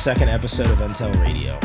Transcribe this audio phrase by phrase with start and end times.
[0.00, 1.58] second episode of Intel Radio.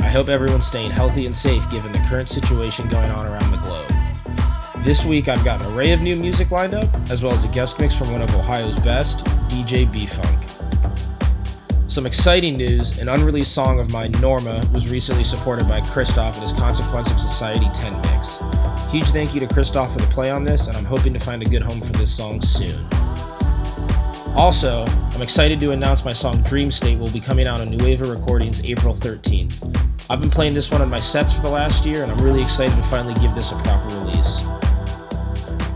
[0.00, 3.56] I hope everyone's staying healthy and safe given the current situation going on around the
[3.56, 4.84] globe.
[4.84, 7.48] This week I've got an array of new music lined up, as well as a
[7.48, 10.44] guest mix from one of Ohio's best, DJ B Funk.
[11.88, 16.42] Some exciting news an unreleased song of mine, Norma, was recently supported by Christoph in
[16.42, 18.38] his Consequence of Society 10 mix.
[18.90, 21.40] Huge thank you to Christoph for the play on this, and I'm hoping to find
[21.40, 22.86] a good home for this song soon.
[24.36, 28.04] Also, I'm excited to announce my song Dream State will be coming out on Nueva
[28.04, 30.08] Recordings April 13th.
[30.10, 32.40] I've been playing this one on my sets for the last year, and I'm really
[32.40, 34.40] excited to finally give this a proper release.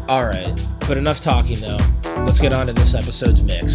[0.09, 1.79] Alright, but enough talking though.
[2.25, 3.75] Let's get on to this episode's mix.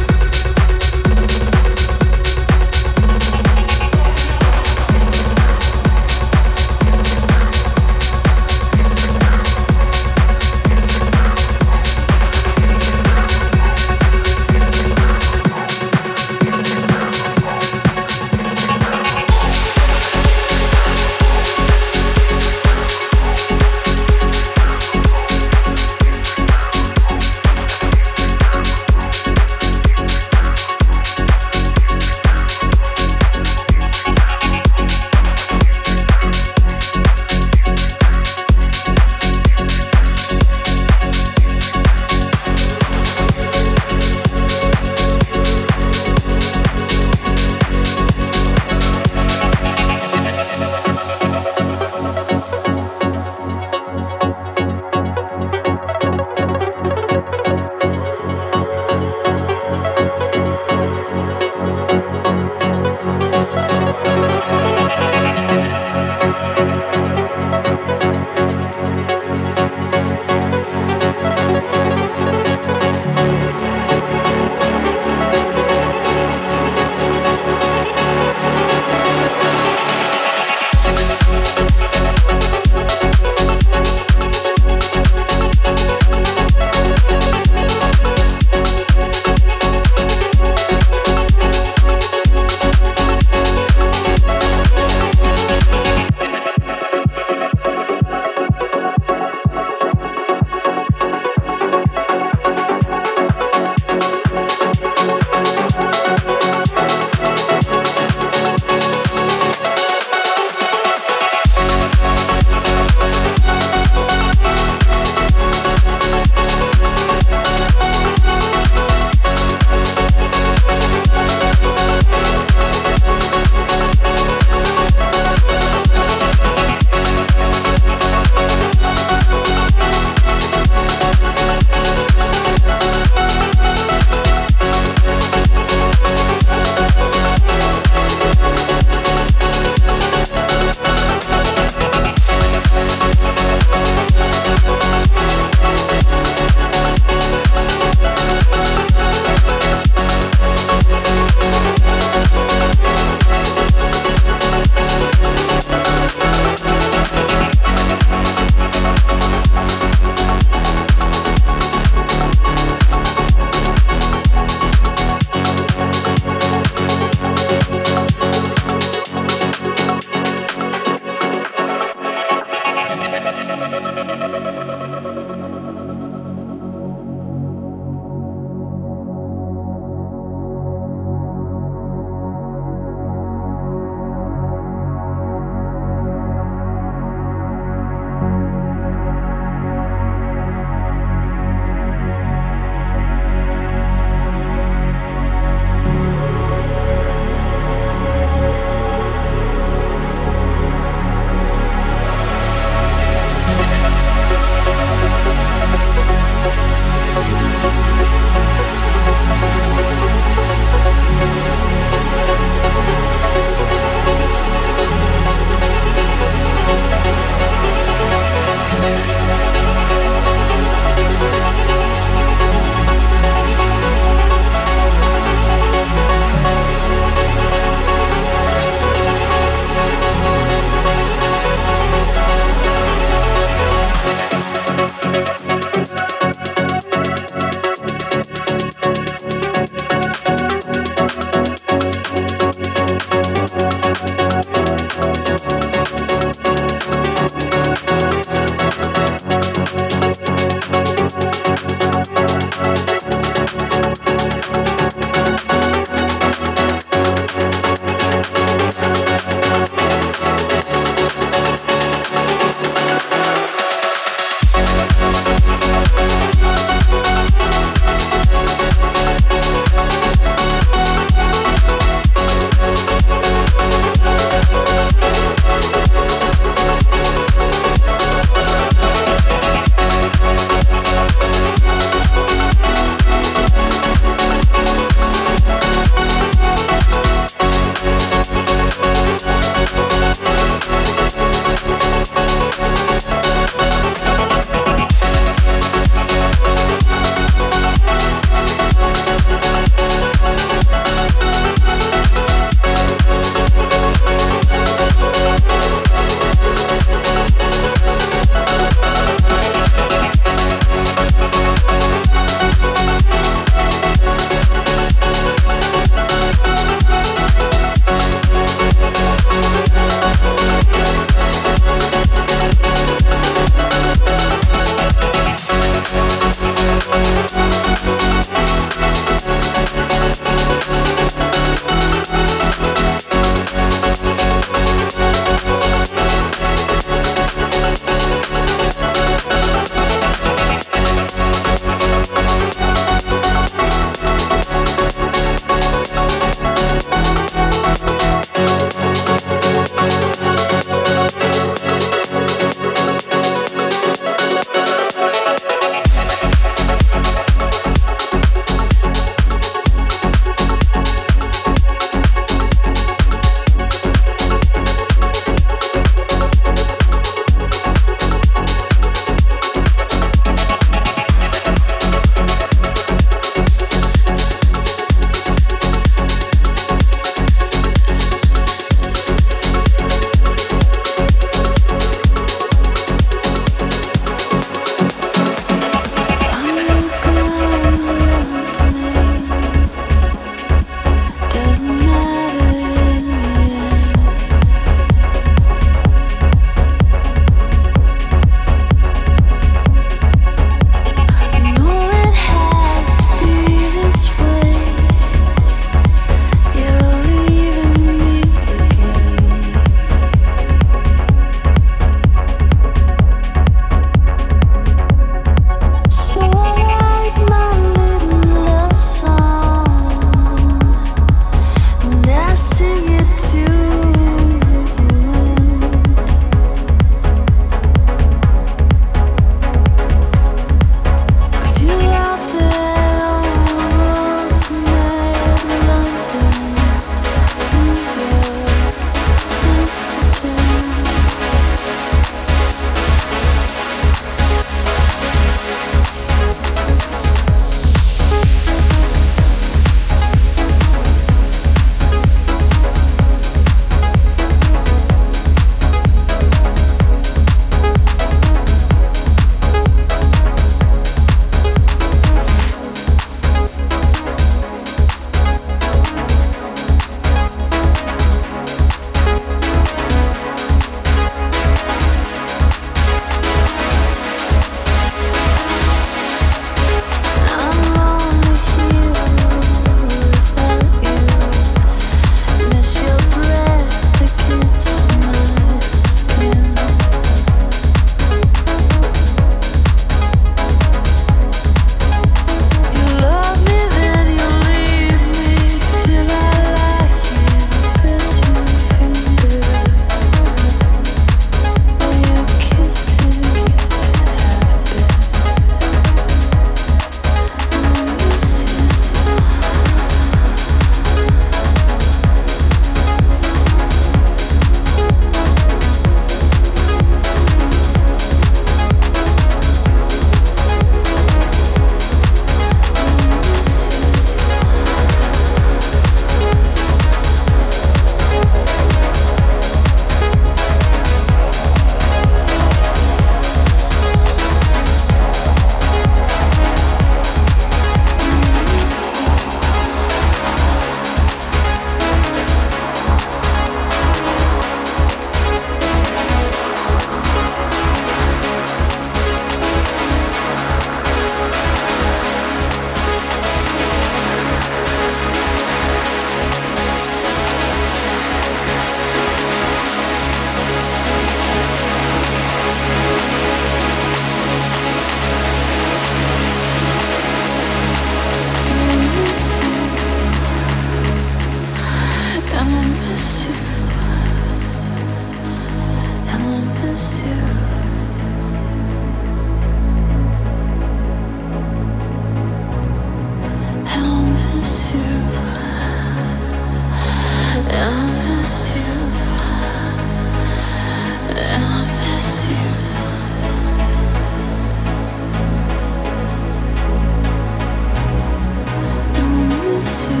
[599.61, 600.00] see.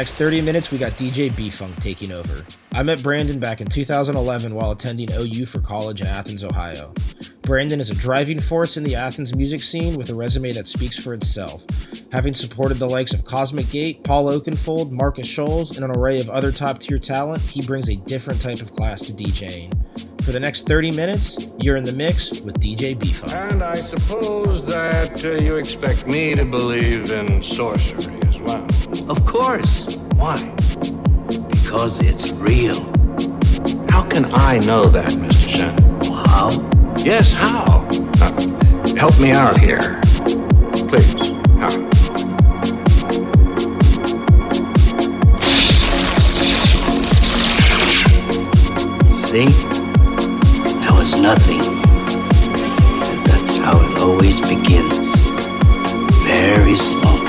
[0.00, 2.42] Next 30 minutes, we got DJ B Funk taking over.
[2.72, 6.94] I met Brandon back in 2011 while attending OU for college in Athens, Ohio.
[7.42, 10.98] Brandon is a driving force in the Athens music scene with a resume that speaks
[10.98, 11.66] for itself.
[12.12, 16.30] Having supported the likes of Cosmic Gate, Paul Oakenfold, Markus Schulz, and an array of
[16.30, 19.70] other top tier talent, he brings a different type of class to DJing.
[20.22, 23.34] For the next 30 minutes, you're in the mix with DJ B Funk.
[23.34, 28.64] And I suppose that uh, you expect me to believe in sorcery well.
[29.08, 29.96] Of course.
[30.16, 30.36] Why?
[31.50, 32.80] Because it's real.
[33.90, 35.48] How can I know that, Mr.
[35.48, 36.04] Shannon?
[36.26, 36.50] How?
[37.04, 37.86] Yes, how?
[38.20, 40.00] Uh, help me out here.
[40.88, 41.14] Please.
[41.58, 41.70] How?
[49.16, 49.46] See?
[50.80, 51.60] That was nothing.
[53.00, 55.26] But that's how it always begins.
[56.24, 57.19] Very small.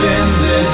[0.00, 0.64] Monday